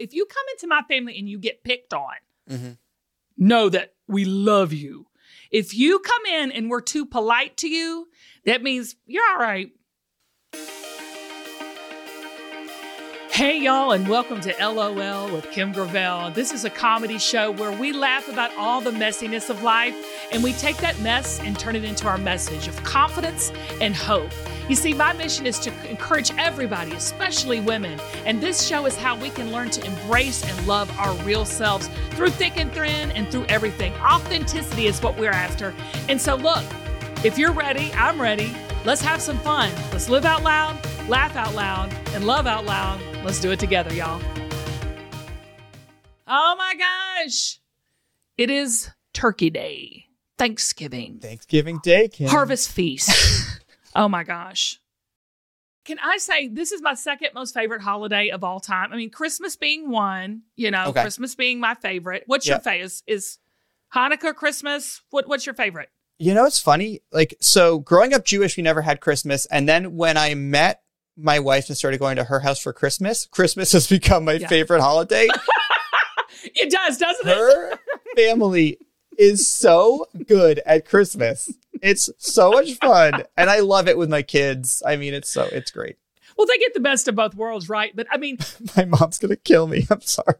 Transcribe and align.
if 0.00 0.14
you 0.14 0.24
come 0.24 0.44
into 0.52 0.66
my 0.66 0.80
family 0.88 1.18
and 1.18 1.28
you 1.28 1.38
get 1.38 1.62
picked 1.62 1.92
on, 1.92 2.14
Mhm. 2.50 2.78
know 3.36 3.68
that 3.68 3.94
we 4.08 4.24
love 4.24 4.72
you. 4.72 5.06
If 5.50 5.74
you 5.74 5.98
come 5.98 6.24
in 6.24 6.50
and 6.50 6.70
we're 6.70 6.80
too 6.80 7.04
polite 7.04 7.58
to 7.58 7.68
you, 7.68 8.08
that 8.46 8.62
means 8.62 8.96
you're 9.06 9.28
all 9.30 9.36
right. 9.38 9.72
Hey, 13.30 13.58
y'all, 13.60 13.92
and 13.92 14.08
welcome 14.08 14.40
to 14.40 14.54
LOL 14.58 15.30
with 15.30 15.50
Kim 15.50 15.72
Gravel. 15.72 16.30
This 16.30 16.52
is 16.52 16.64
a 16.64 16.70
comedy 16.70 17.18
show 17.18 17.50
where 17.52 17.72
we 17.72 17.92
laugh 17.92 18.26
about 18.28 18.54
all 18.56 18.80
the 18.80 18.90
messiness 18.90 19.50
of 19.50 19.62
life 19.62 19.94
and 20.32 20.42
we 20.42 20.52
take 20.54 20.78
that 20.78 20.98
mess 21.00 21.38
and 21.40 21.58
turn 21.58 21.76
it 21.76 21.84
into 21.84 22.06
our 22.06 22.18
message 22.18 22.68
of 22.68 22.82
confidence 22.84 23.50
and 23.80 23.94
hope. 23.94 24.32
You 24.68 24.76
see, 24.76 24.94
my 24.94 25.12
mission 25.12 25.46
is 25.46 25.58
to 25.60 25.90
encourage 25.90 26.30
everybody, 26.38 26.92
especially 26.92 27.60
women, 27.60 28.00
and 28.24 28.40
this 28.40 28.66
show 28.66 28.86
is 28.86 28.96
how 28.96 29.16
we 29.16 29.30
can 29.30 29.50
learn 29.50 29.70
to 29.70 29.84
embrace 29.84 30.44
and 30.44 30.66
love 30.66 30.90
our 30.98 31.14
real 31.24 31.44
selves 31.44 31.88
through 32.10 32.30
thick 32.30 32.56
and 32.56 32.72
thin 32.72 33.10
and 33.12 33.28
through 33.28 33.46
everything. 33.46 33.92
Authenticity 33.94 34.86
is 34.86 35.02
what 35.02 35.18
we're 35.18 35.30
after. 35.30 35.74
And 36.08 36.20
so, 36.20 36.36
look, 36.36 36.64
if 37.24 37.36
you're 37.38 37.52
ready, 37.52 37.92
I'm 37.94 38.20
ready. 38.20 38.54
Let's 38.84 39.02
have 39.02 39.20
some 39.20 39.38
fun. 39.40 39.70
Let's 39.92 40.08
live 40.08 40.24
out 40.24 40.42
loud, 40.42 40.78
laugh 41.08 41.36
out 41.36 41.54
loud, 41.54 41.92
and 42.14 42.26
love 42.26 42.46
out 42.46 42.64
loud. 42.64 43.00
Let's 43.24 43.40
do 43.40 43.50
it 43.50 43.58
together, 43.58 43.92
y'all. 43.92 44.22
Oh 46.26 46.54
my 46.56 46.74
gosh. 46.78 47.58
It 48.38 48.50
is 48.50 48.90
Turkey 49.12 49.50
Day, 49.50 50.06
Thanksgiving, 50.38 51.18
Thanksgiving 51.18 51.78
Day, 51.82 52.08
Kim. 52.08 52.28
Harvest 52.28 52.70
Feast. 52.70 53.10
oh 53.94 54.08
my 54.08 54.24
gosh. 54.24 54.78
Can 55.84 55.98
I 55.98 56.18
say 56.18 56.46
this 56.48 56.72
is 56.72 56.82
my 56.82 56.94
second 56.94 57.30
most 57.34 57.54
favorite 57.54 57.80
holiday 57.82 58.28
of 58.28 58.44
all 58.44 58.60
time? 58.60 58.92
I 58.92 58.96
mean, 58.96 59.10
Christmas 59.10 59.56
being 59.56 59.90
one, 59.90 60.42
you 60.56 60.70
know, 60.70 60.86
Okay. 60.88 61.00
Christmas 61.02 61.34
being 61.34 61.58
my 61.58 61.74
favorite. 61.74 62.24
What's 62.26 62.46
your 62.46 62.58
favorite? 62.60 62.84
Is, 62.84 63.02
is 63.06 63.38
Hanukkah, 63.94 64.34
Christmas? 64.34 65.00
What, 65.10 65.26
what's 65.26 65.46
your 65.46 65.54
favorite? 65.54 65.88
You 66.18 66.34
know, 66.34 66.44
it's 66.44 66.60
funny. 66.60 67.00
Like, 67.12 67.34
so 67.40 67.78
growing 67.78 68.12
up 68.12 68.26
Jewish, 68.26 68.56
we 68.58 68.62
never 68.62 68.82
had 68.82 69.00
Christmas. 69.00 69.46
And 69.46 69.66
then 69.68 69.96
when 69.96 70.18
I 70.18 70.34
met 70.34 70.82
my 71.16 71.38
wife 71.38 71.68
and 71.68 71.76
started 71.78 71.98
going 71.98 72.16
to 72.16 72.24
her 72.24 72.40
house 72.40 72.60
for 72.60 72.74
Christmas, 72.74 73.26
Christmas 73.26 73.72
has 73.72 73.86
become 73.88 74.26
my 74.26 74.34
Yeah. 74.34 74.48
favorite 74.48 74.80
holiday. 74.82 75.28
It 76.42 76.70
does, 76.70 76.96
doesn't 76.96 77.26
it? 77.28 77.36
her 77.36 77.78
family 78.16 78.78
is 79.18 79.46
so 79.46 80.06
good 80.26 80.60
at 80.66 80.86
Christmas. 80.88 81.52
It's 81.82 82.10
so 82.18 82.50
much 82.50 82.74
fun. 82.74 83.24
And 83.36 83.50
I 83.50 83.60
love 83.60 83.88
it 83.88 83.98
with 83.98 84.10
my 84.10 84.22
kids. 84.22 84.82
I 84.86 84.96
mean, 84.96 85.14
it's 85.14 85.30
so, 85.30 85.44
it's 85.52 85.70
great. 85.70 85.96
Well, 86.36 86.46
they 86.46 86.58
get 86.58 86.74
the 86.74 86.80
best 86.80 87.08
of 87.08 87.14
both 87.14 87.34
worlds, 87.34 87.68
right? 87.68 87.94
But 87.94 88.06
I 88.10 88.16
mean, 88.16 88.38
My 88.76 88.84
mom's 88.84 89.18
going 89.18 89.30
to 89.30 89.36
kill 89.36 89.66
me. 89.66 89.86
I'm 89.90 90.00
sorry. 90.00 90.34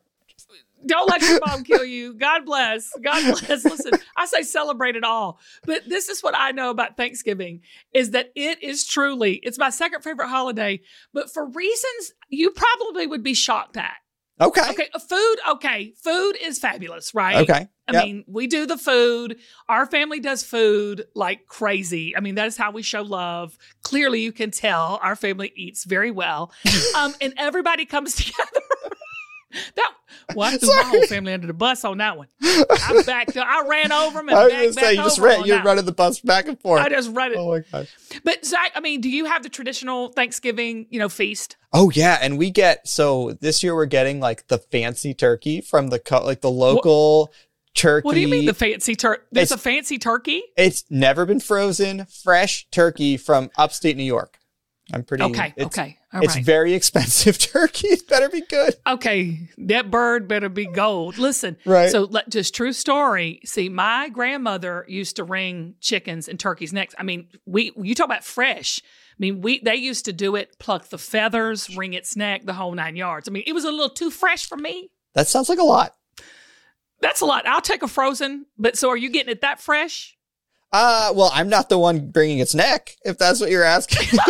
don't 0.86 1.10
let 1.10 1.20
your 1.22 1.40
mom 1.46 1.62
kill 1.64 1.84
you. 1.84 2.14
God 2.14 2.46
bless. 2.46 2.90
God 3.02 3.22
bless. 3.40 3.64
Listen, 3.64 3.92
I 4.16 4.26
say 4.26 4.42
celebrate 4.42 4.96
it 4.96 5.04
all. 5.04 5.38
But 5.66 5.88
this 5.88 6.08
is 6.08 6.22
what 6.22 6.34
I 6.36 6.52
know 6.52 6.70
about 6.70 6.96
Thanksgiving 6.96 7.60
is 7.92 8.12
that 8.12 8.32
it 8.34 8.62
is 8.62 8.86
truly, 8.86 9.34
it's 9.42 9.58
my 9.58 9.70
second 9.70 10.02
favorite 10.02 10.28
holiday, 10.28 10.80
but 11.12 11.30
for 11.32 11.46
reasons 11.46 12.14
you 12.28 12.50
probably 12.50 13.06
would 13.06 13.22
be 13.22 13.34
shocked 13.34 13.76
at. 13.76 13.96
Okay. 14.40 14.70
Okay, 14.70 14.88
food, 15.08 15.36
okay. 15.52 15.92
Food 16.02 16.32
is 16.40 16.58
fabulous, 16.58 17.14
right? 17.14 17.36
Okay. 17.36 17.68
I 17.88 17.92
Yep. 17.92 18.04
mean, 18.04 18.24
we 18.28 18.46
do 18.46 18.66
the 18.66 18.78
food. 18.78 19.36
Our 19.68 19.84
family 19.84 20.20
does 20.20 20.44
food 20.44 21.06
like 21.14 21.46
crazy. 21.48 22.16
I 22.16 22.20
mean, 22.20 22.36
that 22.36 22.46
is 22.46 22.56
how 22.56 22.70
we 22.70 22.82
show 22.82 23.02
love. 23.02 23.58
Clearly, 23.82 24.20
you 24.20 24.30
can 24.32 24.50
tell 24.52 25.00
our 25.02 25.16
family 25.16 25.52
eats 25.56 25.84
very 25.84 26.10
well. 26.10 26.52
Um, 26.96 27.14
and 27.20 27.32
everybody 27.36 27.84
comes 27.86 28.14
together. 28.16 28.60
that 29.76 29.92
well, 30.34 30.52
I 30.52 30.56
threw 30.56 30.74
my 30.76 30.82
whole 30.82 31.06
family 31.06 31.32
under 31.32 31.46
the 31.46 31.52
bus 31.52 31.84
on 31.84 31.98
that 31.98 32.16
one. 32.16 32.28
I 32.42 33.02
backed 33.04 33.36
up. 33.36 33.46
I 33.46 33.66
ran 33.66 33.92
over 33.92 34.18
them 34.18 34.28
and 34.28 34.38
I 34.38 34.44
was 34.44 34.52
going 34.52 34.68
to 34.70 34.80
back 34.80 34.90
you 34.94 35.02
just 35.02 35.18
ran, 35.18 35.44
you're 35.44 35.62
running 35.62 35.84
the 35.84 35.92
bus 35.92 36.20
back 36.20 36.46
and 36.46 36.60
forth. 36.60 36.80
I 36.80 36.88
just 36.88 37.10
ran 37.12 37.32
it. 37.32 37.38
Oh 37.38 37.50
my 37.50 37.64
gosh. 37.72 37.94
But 38.24 38.44
Zach, 38.44 38.72
I 38.74 38.80
mean, 38.80 39.00
do 39.00 39.08
you 39.08 39.24
have 39.26 39.42
the 39.42 39.48
traditional 39.48 40.08
Thanksgiving, 40.08 40.86
you 40.90 40.98
know, 40.98 41.08
feast? 41.08 41.56
Oh 41.72 41.90
yeah, 41.90 42.18
and 42.20 42.38
we 42.38 42.50
get 42.50 42.86
so 42.88 43.32
this 43.40 43.62
year 43.62 43.74
we're 43.74 43.86
getting 43.86 44.20
like 44.20 44.48
the 44.48 44.58
fancy 44.58 45.14
turkey 45.14 45.60
from 45.60 45.88
the 45.88 46.00
like 46.24 46.40
the 46.40 46.50
local 46.50 47.32
turkey. 47.74 48.04
What 48.04 48.14
do 48.14 48.20
you 48.20 48.28
mean 48.28 48.46
the 48.46 48.54
fancy 48.54 48.94
turkey? 48.96 49.22
There's 49.30 49.52
a 49.52 49.58
fancy 49.58 49.98
turkey. 49.98 50.42
It's 50.56 50.84
never 50.90 51.26
been 51.26 51.40
frozen, 51.40 52.06
fresh 52.06 52.66
turkey 52.70 53.16
from 53.16 53.50
upstate 53.56 53.96
New 53.96 54.04
York. 54.04 54.39
I'm 54.92 55.04
pretty 55.04 55.24
Okay, 55.24 55.52
It's, 55.56 55.66
okay, 55.66 55.98
all 56.12 56.20
right. 56.20 56.24
it's 56.24 56.36
very 56.36 56.74
expensive 56.74 57.38
turkey. 57.52 57.88
It 57.88 58.08
better 58.08 58.28
be 58.28 58.42
good. 58.42 58.74
okay, 58.86 59.48
that 59.58 59.90
bird 59.90 60.28
better 60.28 60.48
be 60.48 60.66
gold. 60.66 61.18
Listen, 61.18 61.56
Right. 61.64 61.90
So, 61.90 62.04
let, 62.04 62.28
just 62.28 62.54
true 62.54 62.72
story. 62.72 63.40
See, 63.44 63.68
my 63.68 64.08
grandmother 64.08 64.84
used 64.88 65.16
to 65.16 65.24
wring 65.24 65.74
chickens 65.80 66.28
and 66.28 66.38
turkeys' 66.38 66.72
necks. 66.72 66.94
I 66.98 67.02
mean, 67.02 67.28
we 67.46 67.72
you 67.76 67.94
talk 67.94 68.06
about 68.06 68.24
fresh. 68.24 68.80
I 68.82 69.16
mean, 69.18 69.40
we 69.42 69.60
they 69.60 69.76
used 69.76 70.04
to 70.06 70.12
do 70.12 70.34
it, 70.36 70.58
pluck 70.58 70.88
the 70.88 70.98
feathers, 70.98 71.76
wring 71.76 71.92
its 71.92 72.16
neck, 72.16 72.44
the 72.44 72.54
whole 72.54 72.72
nine 72.72 72.96
yards. 72.96 73.28
I 73.28 73.32
mean, 73.32 73.44
it 73.46 73.52
was 73.52 73.64
a 73.64 73.70
little 73.70 73.90
too 73.90 74.10
fresh 74.10 74.46
for 74.46 74.56
me. 74.56 74.90
That 75.14 75.28
sounds 75.28 75.48
like 75.48 75.58
a 75.58 75.64
lot. 75.64 75.94
That's 77.00 77.20
a 77.20 77.26
lot. 77.26 77.46
I'll 77.46 77.60
take 77.62 77.82
a 77.82 77.88
frozen, 77.88 78.46
but 78.58 78.76
so 78.76 78.90
are 78.90 78.96
you 78.96 79.10
getting 79.10 79.32
it 79.32 79.40
that 79.40 79.60
fresh? 79.60 80.16
Uh, 80.72 81.12
well, 81.14 81.30
I'm 81.34 81.48
not 81.48 81.68
the 81.68 81.78
one 81.78 82.10
bringing 82.10 82.38
its 82.38 82.54
neck, 82.54 82.96
if 83.04 83.18
that's 83.18 83.40
what 83.40 83.50
you're 83.50 83.64
asking. 83.64 84.18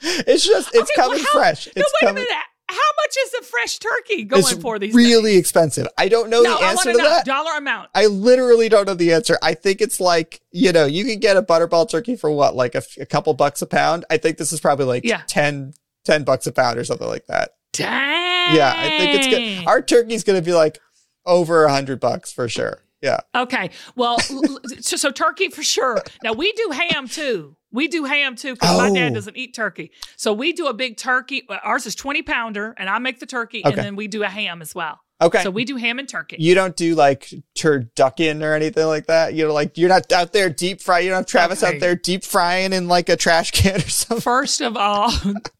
it's 0.00 0.46
just, 0.46 0.74
it's 0.74 0.90
Okay, 0.90 0.92
well, 0.96 1.08
coming 1.10 1.24
how- 1.24 1.32
fresh. 1.32 1.66
It's 1.68 1.76
no, 1.76 1.82
wait 1.82 2.08
coming. 2.08 2.22
a 2.22 2.26
minute. 2.26 2.42
How 2.68 2.78
much 3.04 3.16
is 3.26 3.34
a 3.34 3.42
fresh 3.42 3.78
turkey 3.80 4.24
going 4.24 4.60
for 4.60 4.78
these 4.78 4.94
days? 4.94 4.96
really 4.96 5.32
days? 5.32 5.40
expensive. 5.40 5.86
I 5.98 6.08
don't 6.08 6.30
know 6.30 6.40
No, 6.40 6.56
the 6.58 6.64
answer 6.64 6.92
to 6.92 6.96
to 6.96 7.02
know 7.02 7.10
that. 7.10 7.26
dollar 7.26 7.58
amount. 7.58 7.90
I 7.94 8.06
literally 8.06 8.70
don't 8.70 8.86
know 8.86 8.94
the 8.94 9.12
answer. 9.12 9.36
I 9.42 9.52
think 9.52 9.82
it's 9.82 10.00
like, 10.00 10.40
you 10.52 10.72
know, 10.72 10.86
you 10.86 11.04
can 11.04 11.18
get 11.18 11.36
a 11.36 11.42
butterball 11.42 11.90
turkey 11.90 12.16
for 12.16 12.30
what, 12.30 12.56
like 12.56 12.74
a 12.74 13.04
couple 13.04 13.34
bucks 13.34 13.60
a 13.60 13.66
pound. 13.66 14.06
I 14.08 14.16
think 14.16 14.38
this 14.38 14.54
is 14.54 14.60
probably 14.60 14.86
like 14.86 15.04
Yeah. 15.04 15.20
10, 15.26 15.74
10 16.06 16.24
bucks 16.24 16.46
a 16.46 16.52
pound 16.52 16.78
or 16.78 16.84
something 16.84 17.08
like 17.08 17.26
that. 17.26 17.50
Dang. 17.74 18.56
Yeah, 18.56 18.72
I 18.74 18.88
think 18.98 19.14
it's 19.16 19.26
good. 19.26 19.66
Our 19.66 19.82
turkey's 19.82 20.24
going 20.24 20.40
to 20.40 20.44
be 20.44 20.54
like 20.54 20.78
over 21.26 21.64
a 21.64 21.72
hundred 21.72 22.00
bucks 22.00 22.32
for 22.32 22.48
sure. 22.48 22.78
Yeah. 23.02 23.18
Okay. 23.34 23.70
Well, 23.96 24.18
so, 24.20 24.96
so 24.96 25.10
turkey 25.10 25.48
for 25.50 25.62
sure. 25.62 25.98
Now 26.22 26.32
we 26.32 26.52
do 26.52 26.70
ham 26.72 27.08
too. 27.08 27.56
We 27.72 27.88
do 27.88 28.04
ham 28.04 28.36
too 28.36 28.54
because 28.54 28.78
my 28.78 28.90
dad 28.92 29.12
Oh. 29.12 29.14
doesn't 29.14 29.36
eat 29.36 29.54
turkey. 29.54 29.90
So 30.16 30.32
we 30.32 30.52
do 30.52 30.66
a 30.68 30.74
big 30.74 30.96
turkey. 30.96 31.46
Ours 31.64 31.84
is 31.86 31.94
20 31.94 32.22
pounder 32.22 32.74
and 32.78 32.88
I 32.88 32.98
make 32.98 33.18
the 33.18 33.26
turkey 33.26 33.62
and 33.64 33.74
then 33.74 33.96
we 33.96 34.06
do 34.08 34.22
a 34.22 34.28
ham 34.28 34.62
as 34.62 34.74
well. 34.74 35.00
Okay. 35.20 35.42
So 35.42 35.50
we 35.50 35.64
do 35.64 35.76
ham 35.76 35.98
and 35.98 36.08
turkey. 36.08 36.36
you 36.38 36.54
don't 36.54 36.76
do 36.76 36.94
like 36.94 37.32
turducken 37.56 38.42
or 38.42 38.54
anything 38.54 38.86
like 38.86 39.06
that. 39.06 39.34
You 39.34 39.46
know, 39.46 39.54
like 39.54 39.78
you're 39.78 39.88
not 39.88 40.10
out 40.12 40.32
there 40.32 40.50
deep 40.50 40.80
fry. 40.80 40.98
You 41.00 41.10
don't 41.10 41.18
have 41.18 41.26
Travis 41.26 41.62
Okay. 41.62 41.76
out 41.76 41.80
there 41.80 41.94
deep 41.96 42.24
frying 42.24 42.72
in 42.72 42.88
like 42.88 43.08
a 43.08 43.16
trash 43.16 43.50
can 43.52 43.76
or 43.76 43.88
something. 43.88 44.20
First 44.20 44.60
of 44.60 44.76
all, 44.76 45.12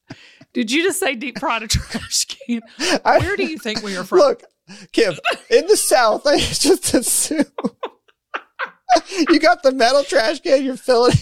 did 0.52 0.70
you 0.70 0.82
just 0.82 0.98
say 1.00 1.14
deep 1.14 1.38
fried 1.38 1.62
a 1.62 1.69
trash 1.69 2.26
can? 2.26 2.60
Where 3.02 3.36
do 3.36 3.44
you 3.44 3.56
think 3.58 3.82
we 3.82 3.97
are 3.97 4.04
from? 4.04 4.19
Look, 4.19 4.42
Kim, 4.93 5.15
in 5.50 5.66
the 5.66 5.77
South, 5.77 6.22
I 6.27 6.38
just 6.38 6.94
assume 6.94 7.44
you 9.28 9.41
got 9.41 9.62
the 9.62 9.72
metal 9.72 10.05
trash 10.05 10.41
can. 10.41 10.62
You're 10.65 10.77
filling. 10.77 11.15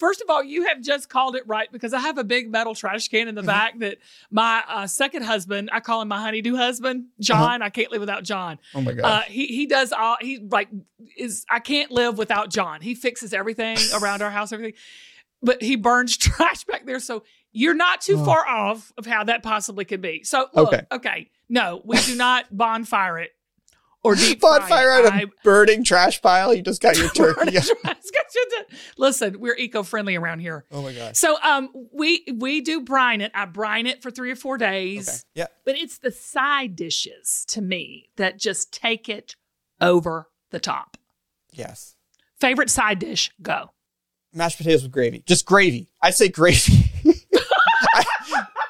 First 0.00 0.20
of 0.20 0.28
all, 0.28 0.42
you 0.42 0.66
have 0.66 0.82
just 0.82 1.08
called 1.08 1.36
it 1.36 1.44
right 1.46 1.70
because 1.72 1.94
I 1.94 2.00
have 2.00 2.18
a 2.18 2.24
big 2.24 2.50
metal 2.50 2.74
trash 2.74 3.08
can 3.08 3.20
Mm-hmm. 3.20 3.28
in 3.28 3.34
the 3.36 3.42
back 3.42 3.78
that 3.78 3.98
my 4.30 4.62
uh, 4.68 4.86
second 4.86 5.22
husband, 5.22 5.70
I 5.72 5.80
call 5.80 6.02
him 6.02 6.08
my 6.08 6.20
honeydew 6.20 6.56
husband, 6.56 7.06
John. 7.20 7.62
I 7.62 7.70
can't 7.70 7.90
live 7.92 8.00
without 8.00 8.24
John. 8.24 8.58
Oh 8.74 8.80
my 8.80 8.92
god. 8.92 9.04
Uh, 9.04 9.20
he 9.22 9.46
he 9.46 9.66
does 9.66 9.92
all 9.92 10.16
he 10.20 10.38
like 10.38 10.68
is 11.16 11.46
I 11.48 11.60
can't 11.60 11.90
live 11.90 12.18
without 12.18 12.50
John. 12.50 12.80
He 12.80 12.94
fixes 12.94 13.32
everything 13.32 13.78
around 13.98 14.20
our 14.20 14.30
house, 14.30 14.52
everything. 14.52 14.74
But 15.44 15.62
he 15.62 15.76
burns 15.76 16.16
trash 16.18 16.64
back 16.64 16.86
there, 16.86 16.98
so 17.00 17.22
you're 17.52 17.74
not 17.74 18.00
too 18.00 18.16
Oh. 18.18 18.24
far 18.24 18.46
off 18.48 18.92
of 18.98 19.06
how 19.06 19.24
that 19.24 19.42
possibly 19.42 19.84
could 19.84 20.00
be. 20.00 20.24
So 20.24 20.48
look, 20.54 20.72
Okay. 20.72 20.82
okay, 20.90 21.30
no, 21.48 21.82
we 21.84 21.98
do 21.98 22.16
not 22.16 22.46
bonfire 22.56 23.18
it 23.18 23.30
or 24.02 24.14
deep 24.16 24.40
Bonfire 24.40 25.04
it. 25.04 25.24
a 25.24 25.30
burning 25.44 25.84
trash 25.84 26.20
pile. 26.20 26.52
You 26.52 26.62
just 26.62 26.82
got 26.82 26.96
your 26.98 27.08
turkey. 27.14 27.56
Listen, 28.98 29.40
we're 29.40 29.56
eco-friendly 29.56 30.16
around 30.16 30.40
here. 30.40 30.64
oh 30.70 30.82
my 30.82 30.92
gosh. 30.92 31.16
So 31.16 31.36
um 31.42 31.70
we 31.92 32.24
we 32.34 32.60
do 32.60 32.80
brine 32.80 33.20
it. 33.20 33.32
I 33.34 33.44
brine 33.46 33.86
it 33.86 34.02
for 34.02 34.10
three 34.10 34.30
or 34.30 34.36
four 34.36 34.58
days. 34.58 35.08
Okay. 35.08 35.18
Yeah. 35.34 35.46
But 35.64 35.76
it's 35.76 35.98
the 35.98 36.10
side 36.10 36.76
dishes 36.76 37.44
to 37.48 37.62
me 37.62 38.08
that 38.16 38.38
just 38.38 38.72
take 38.72 39.08
it 39.08 39.36
over 39.80 40.28
the 40.50 40.60
top. 40.60 40.96
Yes. 41.52 41.96
Favorite 42.40 42.70
side 42.70 42.98
dish? 42.98 43.30
Go. 43.40 43.70
Mashed 44.34 44.58
potatoes 44.58 44.82
with 44.82 44.92
gravy. 44.92 45.22
Just 45.26 45.46
gravy. 45.46 45.88
I 46.02 46.10
say 46.10 46.28
gravy. 46.28 46.90
I- 47.94 48.04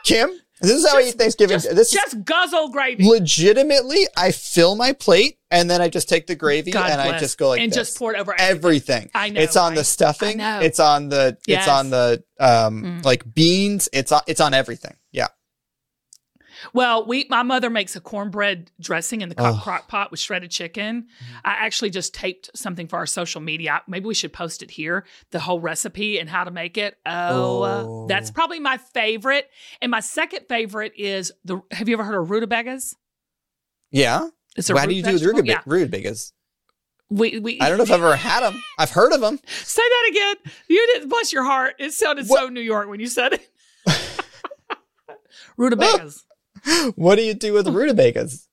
Kim, 0.05 0.31
this 0.61 0.70
is 0.72 0.87
how 0.88 0.99
I 0.99 1.02
eat 1.02 1.14
Thanksgiving. 1.14 1.55
Just, 1.58 1.75
this 1.75 1.90
just 1.90 2.25
guzzle 2.25 2.69
gravy. 2.70 3.08
legitimately. 3.08 4.06
I 4.16 4.32
fill 4.32 4.76
my 4.76 4.93
plate 4.93 5.38
and 5.50 5.70
then 5.70 5.81
I 5.81 5.88
just 5.88 6.08
take 6.08 6.26
the 6.26 6.34
gravy 6.34 6.70
God 6.70 6.90
and 6.90 7.00
I 7.00 7.19
just 7.19 7.38
go 7.38 7.49
like 7.50 7.61
and 7.61 7.70
this. 7.72 7.76
just 7.76 7.99
pour 7.99 8.14
it 8.14 8.19
over 8.19 8.34
everything. 8.38 9.05
everything. 9.05 9.11
I 9.14 9.31
know, 9.31 9.40
It's 9.40 9.56
on 9.56 9.75
the 9.75 9.84
stuffing. 9.84 10.40
I. 10.40 10.62
It's 10.62 10.81
on 10.81 11.08
the. 11.08 11.38
Yes. 11.46 11.62
It's 11.64 11.69
on 11.69 11.90
the 11.90 12.22
um 12.38 12.82
Mm. 12.84 13.05
like 13.05 13.32
beans. 13.34 13.88
It's 13.93 14.12
on. 14.12 14.20
It's 14.26 14.40
on 14.40 14.52
everything. 14.52 14.94
Yeah. 15.12 15.28
Well, 16.72 17.06
we 17.06 17.26
my 17.28 17.43
mother 17.43 17.69
makes 17.70 17.94
a 17.96 18.00
cornbread 18.00 18.70
dressing 18.81 19.20
in 19.20 19.28
the 19.28 19.34
Oh. 19.38 19.61
crock 19.62 19.88
pot 19.88 20.11
with 20.11 20.20
shredded 20.20 20.50
chicken. 20.50 21.08
I 21.44 21.52
actually 21.52 21.90
just 21.90 22.14
taped 22.14 22.50
something 22.55 22.87
for 22.88 22.96
our 22.96 23.06
social 23.06 23.40
media. 23.40 23.82
Maybe 23.87 24.06
we 24.06 24.14
should 24.14 24.32
post 24.32 24.62
it 24.62 24.70
here, 24.70 25.05
the 25.31 25.40
whole 25.40 25.61
recipe 25.61 26.19
and 26.19 26.28
how 26.31 26.44
to 26.44 26.50
make 26.50 26.78
it. 26.78 26.96
Oh, 27.06 27.62
uh, 27.62 27.82
Oh. 27.87 28.06
that's 28.08 28.31
probably 28.31 28.61
my 28.61 28.78
favorite. 28.78 29.50
And 29.82 29.90
my 29.90 30.00
second 30.00 30.46
favorite 30.49 30.93
is 30.96 31.32
the 31.44 31.61
have 31.72 31.88
you 31.88 31.94
ever 31.94 32.05
heard 32.05 32.20
of 32.20 32.31
rutabagas? 32.31 32.94
Yeah. 33.90 34.28
It's 34.56 34.70
a 34.70 34.78
How 34.78 34.87
do 34.87 34.94
you 34.94 35.02
do 35.02 35.10
vegetable. 35.12 35.32
rutabagas? 35.43 35.64
Yeah. 35.67 35.72
Rutabagas. 35.72 36.32
We, 37.10 37.38
we 37.38 37.60
I 37.60 37.69
don't 37.69 37.76
know 37.78 37.84
if 37.84 37.90
I've 37.90 38.00
ever 38.02 38.17
had 38.17 38.40
them. 38.43 38.60
I've 38.78 38.90
heard 38.90 39.12
of 39.12 39.20
them. 39.20 39.38
say 39.46 39.82
that 39.82 40.06
again. 40.10 40.52
You 40.69 40.84
didn't 40.94 41.08
bless 41.10 41.32
your 41.32 41.44
heart. 41.44 41.75
It 41.78 41.93
sounded 41.93 42.26
so 42.26 42.49
New 42.49 42.60
York 42.62 42.88
when 42.88 42.99
you 42.99 43.06
said 43.06 43.34
it. 43.34 43.49
rutabagas. 45.56 46.25
What 46.96 47.16
do 47.16 47.22
you 47.22 47.34
do 47.34 47.52
with 47.52 47.66
rutabagas? 47.69 48.49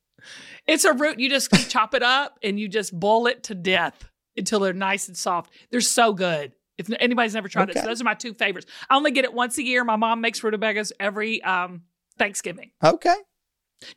It's 0.67 0.85
a 0.85 0.93
root. 0.93 1.19
You 1.19 1.29
just 1.29 1.51
chop 1.69 1.93
it 1.93 2.03
up 2.03 2.37
and 2.43 2.59
you 2.59 2.67
just 2.67 2.97
boil 2.97 3.27
it 3.27 3.43
to 3.43 3.55
death 3.55 4.07
until 4.37 4.59
they're 4.59 4.73
nice 4.73 5.07
and 5.07 5.17
soft. 5.17 5.51
They're 5.71 5.81
so 5.81 6.13
good. 6.13 6.53
If 6.77 6.89
anybody's 6.99 7.33
never 7.35 7.47
tried 7.47 7.69
it, 7.69 7.77
so 7.77 7.83
those 7.83 8.01
are 8.01 8.05
my 8.05 8.13
two 8.15 8.33
favorites. 8.33 8.65
I 8.89 8.95
only 8.95 9.11
get 9.11 9.23
it 9.25 9.33
once 9.33 9.57
a 9.57 9.63
year. 9.63 9.83
My 9.83 9.97
mom 9.97 10.19
makes 10.21 10.41
rutabagas 10.43 10.91
every 10.99 11.43
um, 11.43 11.83
Thanksgiving, 12.17 12.71
Okay. 12.83 13.15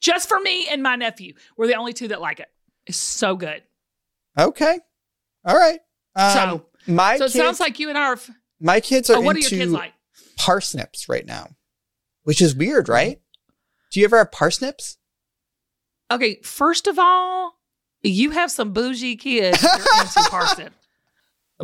just 0.01 0.29
for 0.29 0.39
me 0.41 0.67
and 0.69 0.83
my 0.83 0.97
nephew. 0.97 1.33
We're 1.57 1.67
the 1.69 1.77
only 1.77 1.93
two 1.95 2.09
that 2.09 2.21
like 2.21 2.41
it. 2.41 2.49
It's 2.87 2.99
so 2.99 3.37
good. 3.37 3.63
Okay. 4.39 4.81
All 5.47 5.57
right. 5.57 5.81
Um, 6.15 6.31
so, 6.33 6.67
my 6.87 7.17
so 7.17 7.25
it 7.25 7.33
kids, 7.33 7.35
sounds 7.35 7.61
like 7.61 7.79
you 7.79 7.89
and 7.89 7.97
I 7.97 8.03
are. 8.09 8.13
f- 8.15 8.31
my 8.61 8.81
kids 8.81 9.09
are 9.09 9.17
Oh, 9.17 9.21
what 9.23 9.37
are 9.37 9.39
into 9.39 9.57
your 9.57 9.65
kids 9.67 9.73
like? 9.73 9.93
parsnips 10.37 11.09
right 11.09 11.25
now, 11.25 11.51
which 12.25 12.43
is 12.43 12.55
weird, 12.55 12.89
right? 12.91 13.21
Do 13.95 14.01
you 14.01 14.07
ever 14.07 14.19
have 14.19 14.33
parsnips? 14.33 14.99
Okay, 16.11 16.41
first 16.43 16.89
of 16.89 16.99
all, 16.99 17.61
you 18.03 18.33
have 18.33 18.51
some 18.51 18.73
bougie 18.73 19.15
kids 19.15 19.61
that 19.61 19.71
are 19.71 20.03
into 20.03 20.21
parsnip. 20.31 20.73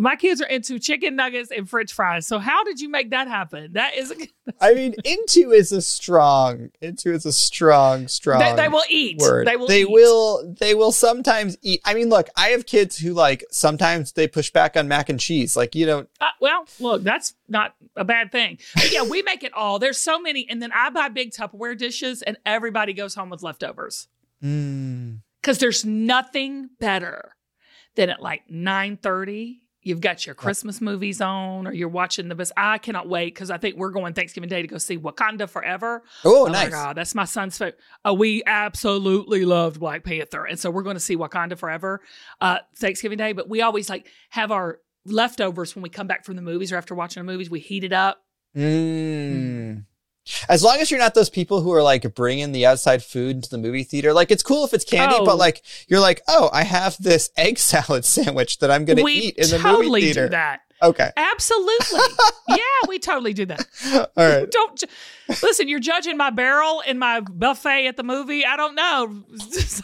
My 0.01 0.17
kids 0.17 0.41
are 0.41 0.47
into 0.47 0.79
chicken 0.79 1.15
nuggets 1.15 1.51
and 1.51 1.69
French 1.69 1.93
fries. 1.93 2.27
So 2.27 2.39
how 2.39 2.65
did 2.65 2.81
you 2.81 2.89
make 2.89 3.11
that 3.11 3.29
happen? 3.29 3.75
That 3.75 3.97
is, 3.97 4.13
I 4.61 4.73
mean, 4.73 4.95
into 5.05 5.51
is 5.51 5.73
a 5.73 5.83
strong. 5.83 6.71
Into 6.81 7.13
is 7.13 7.27
a 7.27 7.33
strong, 7.33 8.09
strong. 8.09 8.41
they, 8.41 8.55
they 8.55 8.69
will 8.69 8.85
eat. 8.89 9.19
word. 9.19 9.47
They 9.47 9.57
will. 9.57 9.69
They 9.69 9.83
eat. 9.83 9.91
will. 9.91 10.55
They 10.59 10.75
will 10.75 10.93
sometimes 10.93 11.59
eat. 11.61 11.83
I 11.85 11.93
mean, 11.93 12.09
look, 12.09 12.29
I 12.35 12.49
have 12.49 12.65
kids 12.65 12.97
who 12.97 13.13
like 13.13 13.45
sometimes 13.51 14.13
they 14.13 14.27
push 14.27 14.51
back 14.51 14.75
on 14.75 14.89
mac 14.89 15.11
and 15.11 15.21
cheese. 15.21 15.55
Like 15.55 15.75
you 15.75 15.85
know, 15.85 16.07
Uh, 16.21 16.29
well, 16.41 16.67
look, 16.79 17.03
that's 17.03 17.35
not 17.49 17.75
a 17.95 18.05
bad 18.05 18.33
thing. 18.33 18.59
But 18.75 18.93
yeah, 18.93 19.03
we 19.03 19.21
make 19.23 19.45
it 19.45 19.53
all. 19.53 19.79
There's 19.79 19.99
so 19.99 20.19
many, 20.19 20.49
and 20.49 20.63
then 20.63 20.73
I 20.73 20.89
buy 20.89 21.11
big 21.11 21.33
Tupperware 21.33 21.77
dishes, 21.77 22.23
and 22.23 22.39
everybody 22.47 22.95
goes 22.95 23.15
home 23.15 23.29
with 23.29 23.43
leftovers 23.43 24.09
mm, 24.43 25.19
because 25.43 25.59
there's 25.59 25.85
nothing 25.85 26.71
better 26.79 27.37
than 27.97 28.09
at 28.09 28.23
like 28.23 28.49
nine 28.49 28.97
thirty. 28.97 29.63
You've 29.83 30.01
got 30.01 30.27
your 30.27 30.35
Christmas 30.35 30.81
movies 30.81 31.23
on, 31.23 31.67
or 31.67 31.73
you're 31.73 31.89
watching 31.89 32.29
the 32.29 32.35
best. 32.35 32.53
I 32.57 32.77
cannot 32.77 33.09
wait 33.09 33.35
because 33.35 33.51
I 33.51 33.57
think 33.57 33.77
we're 33.77 33.91
going 33.91 34.13
Thanksgiving 34.13 34.51
Day 34.51 34.61
to 34.61 34.69
go 34.69 34.77
see 34.77 34.99
Wakanda 34.99 35.49
Forever. 35.49 36.03
oh, 36.25 36.47
my 36.47 36.53
nice. 36.53 36.71
god, 36.71 36.97
that's 36.97 37.15
my 37.15 37.25
son's 37.25 37.57
favorite. 37.57 37.79
Uh, 38.07 38.13
we 38.13 38.43
absolutely 38.45 39.47
loved 39.47 39.81
Black 39.81 40.05
Panther, 40.05 40.45
and 40.45 40.59
so 40.59 40.71
we're 40.71 40.83
going 40.83 40.97
to 40.97 41.01
see 41.01 41.17
Wakanda 41.17 41.57
Forever 41.57 42.03
uh, 42.43 42.59
Thanksgiving 42.77 43.17
Day. 43.17 43.33
But 43.33 43.49
we 43.49 43.63
always 43.63 43.89
like 43.89 44.07
have 44.29 44.53
our 44.53 44.81
leftovers 45.07 45.75
when 45.75 45.83
we 45.83 45.89
come 45.89 46.07
back 46.07 46.27
from 46.27 46.37
the 46.37 46.43
movies 46.43 46.73
or 46.73 46.77
after 46.77 46.95
watching 46.95 47.25
the 47.25 47.33
movies. 47.33 47.49
We 47.49 47.61
heat 47.61 47.85
it 47.85 47.95
up. 47.95 48.23
Mm. 48.55 49.85
As 50.49 50.63
long 50.63 50.79
as 50.81 50.91
you're 50.91 51.01
not 51.01 51.15
those 51.15 51.31
people 51.31 51.61
who 51.61 51.73
are 51.73 51.83
like 51.83 52.15
bringing 52.15 52.53
the 52.53 52.67
outside 52.67 53.03
food 53.03 53.37
into 53.37 53.51
the 53.51 53.59
movie 53.59 53.85
theater, 53.85 54.13
like 54.13 54.31
it's 54.31 54.43
cool 54.43 54.65
if 54.65 54.73
it's 54.75 54.85
candy, 54.85 55.17
Oh. 55.19 55.25
but 55.25 55.37
like 55.39 55.63
you're 55.89 56.01
like, 56.01 56.23
oh, 56.29 56.51
I 56.53 56.63
have 56.65 56.97
this 57.01 57.31
egg 57.37 57.59
salad 57.71 58.05
sandwich 58.05 58.59
that 58.59 58.71
I'm 58.71 58.85
gonna 58.85 59.07
eat 59.09 59.37
in 59.37 59.49
the 59.51 59.59
movie 59.59 60.01
theater. 60.01 60.27
do 60.27 60.31
that. 60.31 60.61
Okay, 60.83 61.11
Absolutely, 61.15 61.99
yeah, 62.49 62.57
we 62.89 62.99
totally 62.99 63.35
do 63.35 63.45
that. 63.45 63.67
all 63.87 64.07
right. 64.17 64.51
Don't 64.51 64.79
ju- 64.79 64.87
listen. 65.43 65.69
You're 65.69 65.79
judging 65.79 66.17
my 66.17 66.31
barrel 66.31 66.83
and 66.87 66.99
my 66.99 67.21
buffet 67.21 67.87
at 67.87 67.99
the 67.99 68.03
movie. 68.03 68.47
I 68.47 68.57
don't 68.57 68.75
know. 68.75 69.23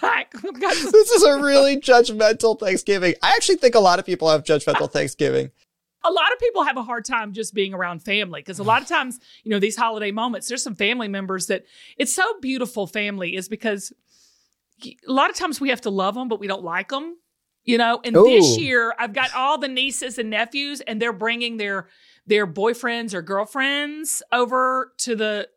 Like, 0.02 0.34
I've 0.36 0.58
got 0.58 0.72
this- 0.74 0.92
This 0.92 1.10
is 1.10 1.22
a 1.22 1.38
really 1.38 1.76
judgmental 1.78 2.58
Thanksgiving. 2.58 3.14
I 3.22 3.32
actually 3.36 3.56
think 3.56 3.74
a 3.74 3.78
lot 3.80 3.98
of 3.98 4.06
people 4.06 4.30
have 4.30 4.42
judgmental 4.44 4.90
Thanksgiving. 4.90 5.50
A 6.06 6.12
lot 6.12 6.32
of 6.32 6.38
people 6.38 6.62
have 6.64 6.76
a 6.76 6.82
hard 6.82 7.04
time 7.04 7.32
just 7.32 7.52
being 7.54 7.74
around 7.74 8.02
family 8.02 8.40
because 8.40 8.58
a 8.58 8.62
lot 8.62 8.80
of 8.82 8.88
times, 8.88 9.18
you 9.42 9.50
know, 9.50 9.58
these 9.58 9.76
holiday 9.76 10.10
moments, 10.10 10.48
there's 10.48 10.62
some 10.62 10.74
family 10.76 11.08
members 11.08 11.46
that 11.46 11.64
it's 11.96 12.14
so 12.14 12.24
beautiful. 12.40 12.86
Family 12.86 13.34
is 13.34 13.48
because 13.48 13.92
a 14.84 14.94
lot 15.06 15.30
of 15.30 15.36
times 15.36 15.60
we 15.60 15.70
have 15.70 15.80
to 15.82 15.90
love 15.90 16.14
them, 16.14 16.28
but 16.28 16.38
we 16.38 16.46
don't 16.46 16.62
like 16.62 16.90
them, 16.90 17.16
you 17.64 17.78
know. 17.78 18.00
And 18.04 18.14
this 18.14 18.58
year, 18.58 18.94
I've 18.98 19.12
got 19.12 19.34
all 19.34 19.58
the 19.58 19.68
nieces 19.68 20.18
and 20.18 20.30
nephews, 20.30 20.80
and 20.82 21.00
they're 21.02 21.12
bringing 21.12 21.56
their 21.56 21.88
their 22.26 22.46
boyfriends 22.46 23.14
or 23.14 23.22
girlfriends 23.22 24.22
over 24.32 24.92
to 24.98 25.14
the, 25.14 25.48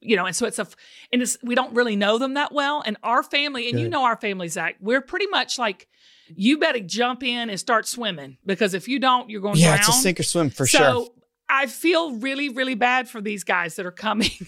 you 0.00 0.14
know, 0.14 0.26
and 0.26 0.36
so 0.36 0.46
it's 0.46 0.58
a, 0.58 0.68
and 1.12 1.22
it's 1.22 1.38
we 1.42 1.54
don't 1.54 1.74
really 1.74 1.96
know 1.96 2.18
them 2.18 2.34
that 2.34 2.52
well. 2.52 2.82
And 2.86 2.96
our 3.02 3.22
family, 3.22 3.68
and 3.68 3.80
you 3.80 3.88
know 3.88 4.04
our 4.04 4.16
family, 4.16 4.48
Zach, 4.48 4.76
we're 4.80 5.02
pretty 5.02 5.26
much 5.26 5.58
like. 5.58 5.88
You 6.34 6.58
better 6.58 6.80
jump 6.80 7.22
in 7.22 7.50
and 7.50 7.58
start 7.58 7.86
swimming 7.86 8.38
because 8.46 8.74
if 8.74 8.88
you 8.88 8.98
don't, 8.98 9.28
you're 9.30 9.40
going 9.40 9.54
to 9.54 9.60
Yeah, 9.60 9.76
drown. 9.76 9.78
it's 9.80 9.88
a 9.88 9.92
sink 9.92 10.20
or 10.20 10.22
swim 10.24 10.50
for 10.50 10.66
sure. 10.66 10.80
so 10.80 11.04
sure. 11.04 11.12
I 11.48 11.66
feel 11.66 12.16
really, 12.16 12.48
really 12.50 12.74
bad 12.74 13.08
for 13.08 13.20
these 13.20 13.42
guys 13.44 13.76
that 13.76 13.86
are 13.86 13.90
coming. 13.92 14.30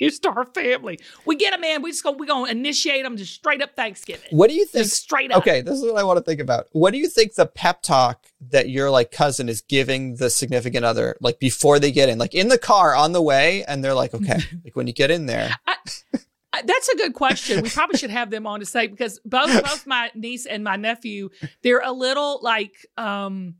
Used 0.00 0.22
to 0.24 0.30
our 0.30 0.46
family. 0.46 0.98
We 1.26 1.36
get 1.36 1.52
them 1.52 1.62
in. 1.62 1.80
We 1.82 1.92
just 1.92 2.02
go. 2.02 2.10
We 2.10 2.26
gonna 2.26 2.50
initiate 2.50 3.04
them 3.04 3.16
to 3.16 3.24
straight 3.24 3.62
up 3.62 3.76
Thanksgiving. 3.76 4.26
What 4.30 4.48
do 4.48 4.56
you 4.56 4.66
think? 4.66 4.84
Just 4.86 5.00
straight 5.00 5.30
up. 5.30 5.38
Okay, 5.38 5.60
this 5.60 5.74
is 5.78 5.84
what 5.84 5.96
I 5.96 6.02
want 6.02 6.16
to 6.16 6.24
think 6.24 6.40
about. 6.40 6.66
What 6.72 6.92
do 6.92 6.98
you 6.98 7.08
think 7.08 7.34
the 7.34 7.46
pep 7.46 7.82
talk 7.82 8.26
that 8.50 8.68
your 8.68 8.90
like 8.90 9.12
cousin 9.12 9.48
is 9.48 9.60
giving 9.60 10.16
the 10.16 10.28
significant 10.28 10.84
other, 10.84 11.16
like 11.20 11.38
before 11.38 11.78
they 11.78 11.92
get 11.92 12.08
in, 12.08 12.18
like 12.18 12.34
in 12.34 12.48
the 12.48 12.58
car 12.58 12.96
on 12.96 13.12
the 13.12 13.22
way, 13.22 13.64
and 13.64 13.84
they're 13.84 13.94
like, 13.94 14.12
okay, 14.12 14.38
like 14.64 14.74
when 14.74 14.88
you 14.88 14.92
get 14.92 15.12
in 15.12 15.26
there, 15.26 15.50
Uh, 15.68 15.74
That's 16.64 16.88
a 16.88 16.96
good 16.96 17.14
question. 17.14 17.62
We 17.62 17.70
probably 17.70 17.98
should 17.98 18.10
have 18.10 18.30
them 18.30 18.46
on 18.46 18.60
to 18.60 18.66
say 18.66 18.86
because 18.86 19.20
both 19.24 19.50
both 19.64 19.86
my 19.86 20.10
niece 20.14 20.44
and 20.46 20.62
my 20.62 20.76
nephew, 20.76 21.30
they're 21.62 21.80
a 21.84 21.92
little 21.92 22.40
like 22.42 22.74
um 22.96 23.54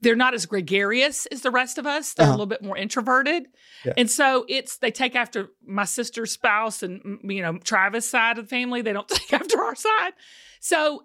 they're 0.00 0.14
not 0.16 0.32
as 0.32 0.46
gregarious 0.46 1.26
as 1.26 1.40
the 1.42 1.50
rest 1.50 1.76
of 1.76 1.84
us. 1.86 2.14
They're 2.14 2.24
Uh-huh. 2.24 2.30
a 2.30 2.34
little 2.36 2.46
bit 2.46 2.62
more 2.62 2.76
introverted. 2.76 3.46
Yeah. 3.84 3.94
And 3.96 4.08
so 4.10 4.44
it's 4.48 4.78
they 4.78 4.90
take 4.92 5.16
after 5.16 5.48
my 5.66 5.84
sister's 5.84 6.30
spouse 6.32 6.82
and 6.82 7.18
you 7.24 7.42
know 7.42 7.58
Travis 7.58 8.08
side 8.08 8.38
of 8.38 8.44
the 8.44 8.48
family. 8.48 8.80
They 8.82 8.92
don't 8.92 9.08
take 9.20 9.32
after 9.32 9.60
our 9.60 9.74
side. 9.74 10.12
So 10.60 11.04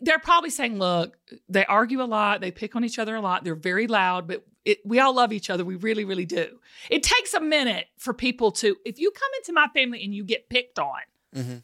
they're 0.00 0.18
probably 0.18 0.50
saying, 0.50 0.78
look, 0.78 1.16
they 1.48 1.64
argue 1.66 2.02
a 2.02 2.04
lot, 2.04 2.40
they 2.40 2.50
pick 2.50 2.76
on 2.76 2.84
each 2.84 2.98
other 2.98 3.14
a 3.16 3.20
lot, 3.20 3.44
they're 3.44 3.54
very 3.54 3.86
loud, 3.86 4.26
but 4.28 4.44
it, 4.64 4.78
we 4.84 5.00
all 5.00 5.14
love 5.14 5.32
each 5.32 5.48
other. 5.50 5.64
We 5.64 5.76
really, 5.76 6.04
really 6.04 6.26
do. 6.26 6.58
It 6.90 7.02
takes 7.02 7.32
a 7.34 7.40
minute 7.40 7.86
for 7.96 8.12
people 8.12 8.52
to, 8.52 8.76
if 8.84 8.98
you 8.98 9.10
come 9.10 9.30
into 9.38 9.52
my 9.52 9.68
family 9.74 10.04
and 10.04 10.14
you 10.14 10.24
get 10.24 10.48
picked 10.48 10.78
on, 10.78 11.00
Mhm. 11.34 11.62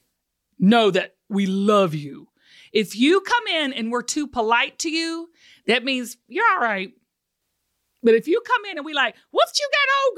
know 0.59 0.91
that 0.91 1.17
we 1.29 1.47
love 1.47 1.95
you. 1.95 2.29
If 2.73 2.97
you 2.97 3.21
come 3.21 3.47
in 3.47 3.73
and 3.73 3.93
we're 3.93 4.03
too 4.03 4.27
polite 4.27 4.79
to 4.81 4.91
you, 4.91 5.31
that 5.67 5.85
means 5.85 6.17
you're 6.29 6.45
all 6.53 6.61
right. 6.61 6.93
But 8.03 8.15
if 8.15 8.27
you 8.29 8.41
come 8.47 8.65
in 8.71 8.77
and 8.79 8.85
we 8.85 8.95
like, 8.95 9.15
what 9.31 9.49
you 9.59 9.69
got, 9.73 9.89
old 10.05 10.17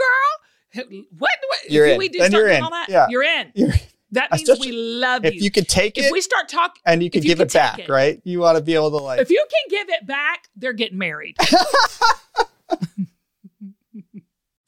girl? 0.98 1.06
What? 1.18 1.30
what 1.48 1.70
You're 1.70 1.86
if 1.86 1.92
in. 1.92 1.98
We 1.98 2.08
do 2.08 2.18
Then 2.18 2.32
you're 2.32 2.48
in. 2.48 2.62
All 2.62 2.70
that, 2.70 2.88
Yeah. 2.88 3.06
You're 3.08 3.22
in. 3.22 3.52
you're, 3.54 3.68
That 4.12 4.30
means 4.30 4.48
Especially 4.48 4.70
we 4.72 4.76
love 4.76 5.24
you. 5.24 5.30
if 5.32 5.42
you. 5.42 5.50
can 5.50 5.64
take 5.64 5.98
if 5.98 6.04
it 6.04 6.06
if 6.06 6.12
we 6.12 6.20
start 6.20 6.48
talking, 6.48 6.80
and 6.86 7.02
you 7.02 7.10
can 7.10 7.18
if 7.18 7.24
you 7.24 7.30
give 7.30 7.38
can 7.38 7.46
it 7.48 7.52
back, 7.52 7.78
it. 7.80 7.88
right? 7.88 8.20
You 8.24 8.38
want 8.40 8.56
to 8.56 8.62
be 8.62 8.74
able 8.74 8.90
to 8.90 8.98
like. 8.98 9.20
if 9.20 9.30
you 9.30 9.44
can 9.50 9.78
give 9.78 9.88
it 9.94 10.06
back, 10.06 10.48
they're 10.56 10.72
getting 10.72 10.98
married. 10.98 11.36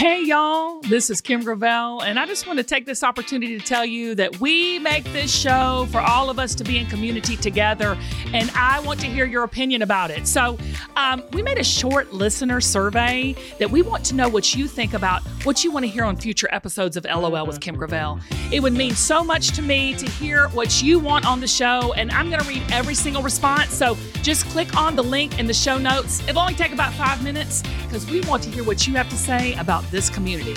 Hey, 0.00 0.24
y'all, 0.24 0.80
this 0.80 1.10
is 1.10 1.20
Kim 1.20 1.44
Gravel, 1.44 2.00
and 2.00 2.18
I 2.18 2.24
just 2.24 2.46
want 2.46 2.56
to 2.56 2.64
take 2.64 2.86
this 2.86 3.04
opportunity 3.04 3.58
to 3.58 3.62
tell 3.62 3.84
you 3.84 4.14
that 4.14 4.40
we 4.40 4.78
make 4.78 5.04
this 5.12 5.30
show 5.30 5.86
for 5.92 6.00
all 6.00 6.30
of 6.30 6.38
us 6.38 6.54
to 6.54 6.64
be 6.64 6.78
in 6.78 6.86
community 6.86 7.36
together, 7.36 7.98
and 8.32 8.50
I 8.54 8.80
want 8.80 9.00
to 9.00 9.06
hear 9.06 9.26
your 9.26 9.44
opinion 9.44 9.82
about 9.82 10.10
it. 10.10 10.26
So, 10.26 10.56
um, 11.00 11.22
we 11.32 11.40
made 11.42 11.56
a 11.56 11.64
short 11.64 12.12
listener 12.12 12.60
survey 12.60 13.34
that 13.58 13.70
we 13.70 13.80
want 13.80 14.04
to 14.04 14.14
know 14.14 14.28
what 14.28 14.54
you 14.54 14.68
think 14.68 14.92
about 14.92 15.22
what 15.44 15.64
you 15.64 15.72
want 15.72 15.82
to 15.84 15.88
hear 15.90 16.04
on 16.04 16.14
future 16.14 16.48
episodes 16.52 16.94
of 16.94 17.04
LOL 17.06 17.46
with 17.46 17.58
Kim 17.60 17.74
Gravel. 17.74 18.20
It 18.52 18.60
would 18.60 18.74
mean 18.74 18.94
so 18.94 19.24
much 19.24 19.52
to 19.52 19.62
me 19.62 19.94
to 19.94 20.06
hear 20.10 20.48
what 20.48 20.82
you 20.82 20.98
want 20.98 21.24
on 21.24 21.40
the 21.40 21.48
show, 21.48 21.94
and 21.94 22.10
I'm 22.10 22.28
going 22.28 22.42
to 22.42 22.48
read 22.48 22.62
every 22.70 22.94
single 22.94 23.22
response. 23.22 23.72
So, 23.72 23.96
just 24.22 24.44
click 24.46 24.76
on 24.76 24.94
the 24.94 25.02
link 25.02 25.38
in 25.38 25.46
the 25.46 25.54
show 25.54 25.78
notes. 25.78 26.20
It'll 26.28 26.40
only 26.42 26.54
take 26.54 26.72
about 26.72 26.92
five 26.92 27.24
minutes 27.24 27.62
because 27.84 28.08
we 28.10 28.20
want 28.22 28.42
to 28.42 28.50
hear 28.50 28.62
what 28.64 28.86
you 28.86 28.94
have 28.96 29.08
to 29.08 29.16
say 29.16 29.54
about 29.54 29.82
this 29.90 30.10
community. 30.10 30.54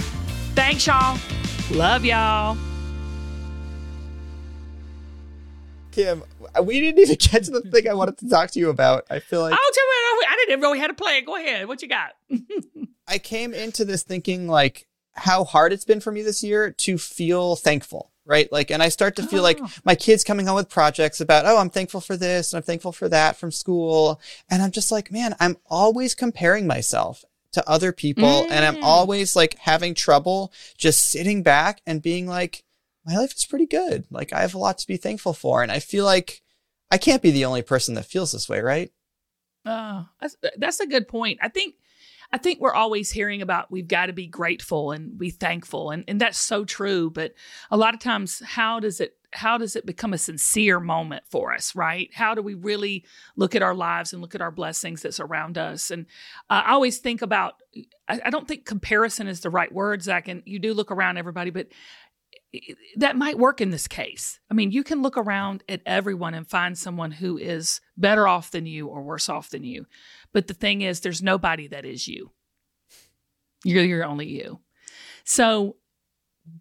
Thanks, 0.55 0.85
y'all. 0.85 1.17
Love 1.71 2.03
y'all. 2.03 2.57
Kim, 5.93 6.23
we 6.63 6.79
didn't 6.79 6.99
even 7.01 7.15
get 7.19 7.43
to 7.43 7.51
the 7.51 7.61
thing 7.61 7.87
I 7.87 7.93
wanted 7.93 8.17
to 8.17 8.29
talk 8.29 8.49
to 8.51 8.59
you 8.59 8.69
about. 8.69 9.05
I 9.09 9.19
feel 9.19 9.41
like 9.41 9.53
Oh, 9.55 9.71
I 10.27 10.35
didn't 10.35 10.51
even 10.51 10.61
know 10.61 10.71
we 10.71 10.79
had 10.79 10.89
a 10.89 10.93
play 10.93 11.17
it. 11.17 11.25
Go 11.25 11.35
ahead. 11.35 11.67
What 11.67 11.81
you 11.81 11.87
got? 11.87 12.11
I 13.07 13.17
came 13.17 13.53
into 13.53 13.85
this 13.85 14.03
thinking 14.03 14.47
like 14.47 14.87
how 15.13 15.43
hard 15.43 15.73
it's 15.73 15.85
been 15.85 15.99
for 15.99 16.11
me 16.11 16.21
this 16.21 16.43
year 16.43 16.71
to 16.71 16.97
feel 16.97 17.55
thankful, 17.55 18.11
right? 18.25 18.51
Like, 18.51 18.71
and 18.71 18.81
I 18.81 18.89
start 18.89 19.15
to 19.17 19.23
feel 19.23 19.43
like 19.43 19.59
Oh. 19.61 19.69
my 19.83 19.93
kids 19.95 20.23
coming 20.23 20.47
home 20.47 20.55
with 20.55 20.69
projects 20.69 21.21
about, 21.21 21.45
oh, 21.45 21.57
I'm 21.57 21.69
thankful 21.69 22.01
for 22.01 22.17
this 22.17 22.51
and 22.51 22.57
I'm 22.57 22.63
thankful 22.63 22.91
for 22.91 23.07
that 23.09 23.35
from 23.35 23.51
school. 23.51 24.19
And 24.49 24.61
I'm 24.63 24.71
just 24.71 24.91
like, 24.91 25.11
man, 25.11 25.35
I'm 25.39 25.57
always 25.69 26.15
comparing 26.15 26.65
myself 26.65 27.23
to 27.51 27.69
other 27.69 27.91
people 27.91 28.47
and 28.49 28.65
I'm 28.65 28.75
Mm. 28.77 28.83
always 28.83 29.35
like 29.35 29.57
having 29.59 29.93
trouble 29.93 30.51
just 30.77 31.05
sitting 31.11 31.43
back 31.43 31.81
and 31.85 32.01
being 32.01 32.25
like, 32.25 32.63
my 33.05 33.15
life 33.15 33.35
is 33.35 33.45
pretty 33.45 33.67
good. 33.67 34.05
Like, 34.09 34.33
I 34.33 34.41
have 34.41 34.55
a 34.55 34.57
lot 34.57 34.77
to 34.79 34.87
be 34.87 34.97
thankful 34.97 35.33
for. 35.33 35.61
And 35.61 35.71
I 35.71 35.79
feel 35.79 36.05
like 36.05 36.41
I 36.89 36.97
can't 36.97 37.21
be 37.21 37.31
the 37.31 37.45
only 37.45 37.61
person 37.61 37.93
that 37.95 38.05
feels 38.05 38.31
this 38.31 38.47
way, 38.49 38.61
right? 38.61 38.91
Oh, 39.65 40.07
that's, 40.19 40.35
that's 40.57 40.79
a 40.79 40.87
good 40.87 41.07
point. 41.07 41.39
I 41.41 41.49
think 41.49 41.75
I 42.31 42.39
think 42.39 42.59
we're 42.59 42.73
always 42.73 43.11
hearing 43.11 43.43
about 43.43 43.71
we've 43.71 43.87
got 43.87 44.07
to 44.07 44.13
be 44.13 44.25
grateful 44.25 44.91
and 44.91 45.17
be 45.17 45.29
thankful 45.29 45.91
and, 45.91 46.03
and 46.07 46.19
that's 46.19 46.39
so 46.39 46.65
true. 46.65 47.11
But 47.11 47.33
a 47.69 47.77
lot 47.77 47.93
of 47.93 47.99
times 47.99 48.41
how 48.43 48.79
does 48.79 48.99
it 48.99 49.15
how 49.35 49.57
does 49.57 49.75
it 49.75 49.85
become 49.85 50.13
a 50.13 50.17
sincere 50.17 50.79
moment 50.79 51.23
for 51.29 51.53
us, 51.53 51.75
right? 51.75 52.09
How 52.13 52.35
do 52.35 52.41
we 52.41 52.53
really 52.53 53.05
look 53.35 53.55
at 53.55 53.61
our 53.61 53.73
lives 53.73 54.13
and 54.13 54.21
look 54.21 54.35
at 54.35 54.41
our 54.41 54.51
blessings 54.51 55.01
that's 55.01 55.19
around 55.19 55.57
us? 55.57 55.91
And 55.91 56.05
uh, 56.49 56.63
I 56.65 56.71
always 56.73 56.99
think 56.99 57.21
about 57.21 57.61
I, 58.07 58.19
I 58.25 58.29
don't 58.29 58.47
think 58.47 58.65
comparison 58.65 59.27
is 59.27 59.41
the 59.41 59.49
right 59.49 59.71
word, 59.71 60.03
Zach, 60.03 60.27
and 60.27 60.41
you 60.45 60.59
do 60.59 60.73
look 60.73 60.91
around 60.91 61.17
everybody, 61.17 61.51
but 61.51 61.67
that 62.97 63.15
might 63.15 63.37
work 63.37 63.61
in 63.61 63.71
this 63.71 63.87
case. 63.87 64.39
I 64.49 64.53
mean, 64.53 64.71
you 64.71 64.83
can 64.83 65.01
look 65.01 65.17
around 65.17 65.63
at 65.67 65.81
everyone 65.85 66.33
and 66.33 66.47
find 66.47 66.77
someone 66.77 67.11
who 67.11 67.37
is 67.37 67.81
better 67.97 68.27
off 68.27 68.51
than 68.51 68.65
you 68.65 68.87
or 68.87 69.01
worse 69.01 69.29
off 69.29 69.49
than 69.49 69.63
you. 69.63 69.85
But 70.33 70.47
the 70.47 70.53
thing 70.53 70.81
is, 70.81 70.99
there's 70.99 71.21
nobody 71.21 71.67
that 71.67 71.85
is 71.85 72.07
you. 72.07 72.31
You're, 73.63 73.83
you're 73.83 74.05
only 74.05 74.27
you. 74.27 74.59
So 75.23 75.77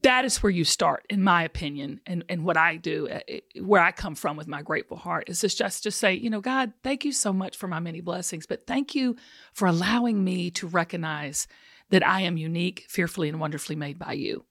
that 0.02 0.24
is 0.24 0.42
where 0.42 0.50
you 0.50 0.64
start, 0.64 1.04
in 1.10 1.22
my 1.22 1.42
opinion, 1.42 2.00
and, 2.06 2.24
and 2.28 2.44
what 2.44 2.56
I 2.56 2.76
do, 2.76 3.08
uh, 3.08 3.20
where 3.60 3.82
I 3.82 3.90
come 3.90 4.14
from 4.14 4.36
with 4.36 4.46
my 4.46 4.62
grateful 4.62 4.96
heart 4.96 5.28
is 5.28 5.40
just, 5.40 5.58
just 5.58 5.82
to 5.82 5.90
say, 5.90 6.14
you 6.14 6.30
know, 6.30 6.40
God, 6.40 6.72
thank 6.84 7.04
you 7.04 7.10
so 7.12 7.32
much 7.32 7.56
for 7.56 7.66
my 7.66 7.80
many 7.80 8.00
blessings, 8.00 8.46
but 8.46 8.66
thank 8.66 8.94
you 8.94 9.16
for 9.52 9.66
allowing 9.66 10.22
me 10.22 10.50
to 10.52 10.68
recognize 10.68 11.48
that 11.90 12.06
I 12.06 12.20
am 12.20 12.36
unique, 12.36 12.84
fearfully 12.88 13.28
and 13.28 13.40
wonderfully 13.40 13.74
made 13.74 13.98
by 13.98 14.12
you. 14.12 14.44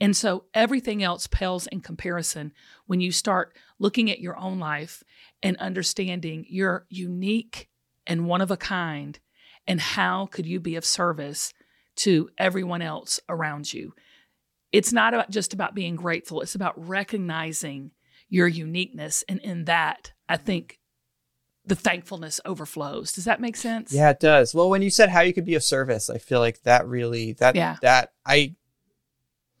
And 0.00 0.16
so 0.16 0.44
everything 0.52 1.02
else 1.02 1.26
pales 1.26 1.66
in 1.68 1.80
comparison 1.80 2.52
when 2.86 3.00
you 3.00 3.10
start 3.12 3.56
looking 3.78 4.10
at 4.10 4.20
your 4.20 4.36
own 4.36 4.58
life 4.58 5.02
and 5.42 5.56
understanding 5.56 6.44
you're 6.48 6.86
unique 6.88 7.68
and 8.06 8.26
one 8.26 8.40
of 8.40 8.50
a 8.50 8.56
kind, 8.56 9.18
and 9.66 9.80
how 9.80 10.26
could 10.26 10.46
you 10.46 10.60
be 10.60 10.76
of 10.76 10.84
service 10.84 11.52
to 11.96 12.28
everyone 12.38 12.82
else 12.82 13.18
around 13.28 13.72
you. 13.72 13.94
It's 14.70 14.92
not 14.92 15.14
about 15.14 15.30
just 15.30 15.54
about 15.54 15.74
being 15.74 15.96
grateful, 15.96 16.40
it's 16.40 16.54
about 16.54 16.74
recognizing 16.76 17.92
your 18.28 18.48
uniqueness. 18.48 19.24
And 19.28 19.40
in 19.40 19.64
that, 19.64 20.12
I 20.28 20.36
think 20.36 20.78
the 21.64 21.74
thankfulness 21.74 22.40
overflows. 22.44 23.12
Does 23.12 23.24
that 23.24 23.40
make 23.40 23.56
sense? 23.56 23.92
Yeah, 23.92 24.10
it 24.10 24.20
does. 24.20 24.54
Well, 24.54 24.70
when 24.70 24.82
you 24.82 24.90
said 24.90 25.08
how 25.08 25.22
you 25.22 25.32
could 25.32 25.44
be 25.44 25.54
of 25.54 25.64
service, 25.64 26.10
I 26.10 26.18
feel 26.18 26.38
like 26.38 26.62
that 26.62 26.86
really 26.86 27.32
that 27.34 27.56
Yeah. 27.56 27.76
that 27.82 28.12
I 28.24 28.54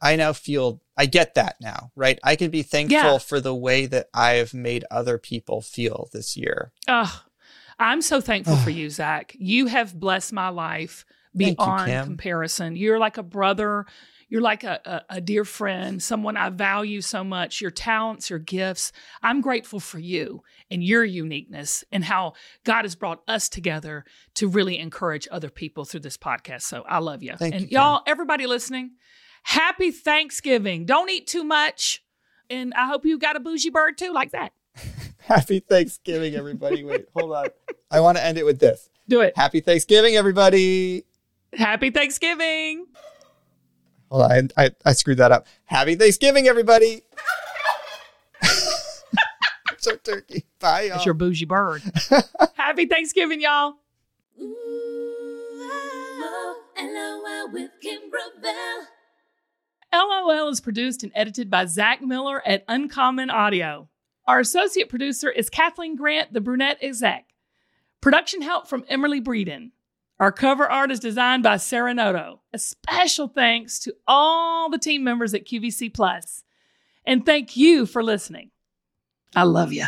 I 0.06 0.16
now 0.16 0.32
feel 0.32 0.80
I 0.96 1.06
get 1.06 1.34
that 1.34 1.56
now, 1.60 1.90
right? 1.96 2.18
I 2.22 2.36
can 2.36 2.50
be 2.50 2.62
thankful 2.62 2.96
Yeah. 2.96 3.18
for 3.18 3.40
the 3.40 3.54
way 3.54 3.86
that 3.86 4.08
I've 4.14 4.54
made 4.54 4.84
other 4.90 5.18
people 5.18 5.60
feel 5.60 6.08
this 6.12 6.36
year. 6.36 6.72
Oh, 6.88 7.22
I'm 7.78 8.00
so 8.00 8.20
thankful 8.20 8.56
for 8.56 8.70
you, 8.80 8.88
Zach. 8.88 9.34
You 9.38 9.66
have 9.66 9.98
blessed 9.98 10.32
my 10.32 10.48
life 10.48 11.04
Thank 11.36 11.50
you, 11.50 11.56
beyond 11.56 12.04
comparison. 12.04 12.76
You're 12.76 12.98
like 12.98 13.18
a 13.18 13.22
brother. 13.22 13.84
You're 14.28 14.40
like 14.40 14.64
a, 14.64 14.80
a, 14.84 15.16
a 15.16 15.20
dear 15.20 15.44
friend, 15.44 16.02
someone 16.02 16.36
I 16.36 16.48
value 16.50 17.00
so 17.00 17.22
much. 17.22 17.60
Your 17.60 17.70
talents, 17.70 18.28
your 18.30 18.40
gifts. 18.40 18.90
I'm 19.22 19.40
grateful 19.40 19.78
for 19.78 20.00
you 20.00 20.42
and 20.70 20.82
your 20.82 21.04
uniqueness 21.04 21.84
and 21.92 22.02
how 22.04 22.32
God 22.64 22.82
has 22.84 22.96
brought 22.96 23.22
us 23.28 23.48
together 23.48 24.04
to 24.34 24.48
really 24.48 24.78
encourage 24.78 25.28
other 25.30 25.50
people 25.50 25.84
through 25.84 26.00
this 26.00 26.16
podcast. 26.16 26.62
So 26.62 26.84
I 26.88 26.98
love 26.98 27.22
you. 27.22 27.34
Thank 27.36 27.54
and 27.54 27.62
you, 27.70 27.78
y'all, 27.78 28.02
everybody 28.06 28.46
listening, 28.48 28.92
happy 29.46 29.92
Thanksgiving. 29.92 30.84
Don't 30.84 31.08
eat 31.08 31.26
too 31.26 31.44
much. 31.44 32.02
And 32.50 32.74
I 32.74 32.86
hope 32.86 33.04
you 33.04 33.18
got 33.18 33.36
a 33.36 33.40
bougie 33.40 33.70
bird 33.70 33.96
too, 33.96 34.12
like 34.12 34.32
that. 34.32 34.52
Happy 35.18 35.60
Thanksgiving, 35.60 36.34
everybody. 36.34 36.84
Wait, 36.84 37.06
hold 37.14 37.32
on. 37.32 37.46
I 37.90 38.00
want 38.00 38.18
to 38.18 38.24
end 38.24 38.38
it 38.38 38.44
with 38.44 38.58
this. 38.58 38.90
Do 39.08 39.20
it. 39.20 39.36
Happy 39.36 39.60
Thanksgiving, 39.60 40.16
everybody. 40.16 41.04
Happy 41.52 41.90
Thanksgiving. 41.90 42.86
Hold 44.10 44.22
on, 44.24 44.50
I, 44.56 44.64
I, 44.64 44.70
I 44.84 44.92
screwed 44.92 45.18
that 45.18 45.32
up. 45.32 45.46
Happy 45.64 45.96
Thanksgiving, 45.96 46.46
everybody. 46.46 47.02
so 49.78 49.96
turkey. 49.96 50.44
Bye, 50.60 50.82
y'all. 50.82 50.96
It's 50.96 51.04
your 51.04 51.14
bougie 51.14 51.44
bird. 51.44 51.82
Happy 52.54 52.86
Thanksgiving, 52.86 53.40
y'all. 53.40 53.74
LOL 56.78 57.24
ah, 57.26 57.46
with 57.52 57.70
Kim 57.80 58.10
Gravel. 58.10 58.86
LOL 59.96 60.48
is 60.48 60.60
produced 60.60 61.02
and 61.02 61.12
edited 61.14 61.50
by 61.50 61.64
Zach 61.64 62.02
Miller 62.02 62.46
at 62.46 62.64
Uncommon 62.68 63.30
Audio. 63.30 63.88
Our 64.26 64.40
associate 64.40 64.90
producer 64.90 65.30
is 65.30 65.48
Kathleen 65.48 65.96
Grant, 65.96 66.34
the 66.34 66.40
brunette 66.42 66.78
exec. 66.82 67.26
Production 68.02 68.42
help 68.42 68.68
from 68.68 68.84
Emily 68.88 69.22
Breeden. 69.22 69.70
Our 70.20 70.32
cover 70.32 70.70
art 70.70 70.90
is 70.90 71.00
designed 71.00 71.42
by 71.42 71.56
Sarah 71.56 71.94
Noto. 71.94 72.42
A 72.52 72.58
special 72.58 73.28
thanks 73.28 73.78
to 73.80 73.94
all 74.06 74.68
the 74.68 74.78
team 74.78 75.02
members 75.02 75.32
at 75.32 75.46
QVC 75.46 75.94
Plus. 75.94 76.44
And 77.06 77.24
thank 77.24 77.56
you 77.56 77.86
for 77.86 78.02
listening. 78.02 78.50
I 79.34 79.44
love 79.44 79.72
you. 79.72 79.86